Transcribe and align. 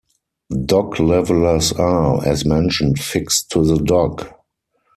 Dock 0.65 0.99
levelers 0.99 1.73
are, 1.73 2.25
as 2.27 2.43
mentioned, 2.43 2.97
fixed 2.97 3.51
to 3.51 3.63
the 3.63 3.77
dock. 3.77 4.43